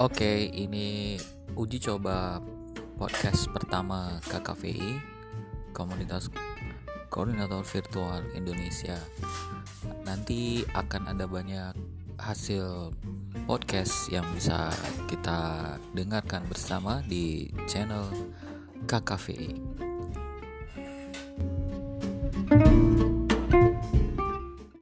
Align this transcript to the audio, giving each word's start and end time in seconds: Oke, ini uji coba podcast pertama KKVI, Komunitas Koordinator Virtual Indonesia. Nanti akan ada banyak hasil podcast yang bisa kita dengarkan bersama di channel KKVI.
Oke, 0.00 0.48
ini 0.48 1.20
uji 1.60 1.76
coba 1.76 2.40
podcast 2.96 3.52
pertama 3.52 4.16
KKVI, 4.32 4.96
Komunitas 5.76 6.32
Koordinator 7.12 7.60
Virtual 7.60 8.24
Indonesia. 8.32 8.96
Nanti 10.08 10.64
akan 10.72 11.12
ada 11.12 11.28
banyak 11.28 11.76
hasil 12.16 12.96
podcast 13.44 14.08
yang 14.08 14.24
bisa 14.32 14.72
kita 15.04 15.76
dengarkan 15.92 16.48
bersama 16.48 17.04
di 17.04 17.52
channel 17.68 18.08
KKVI. 18.88 19.89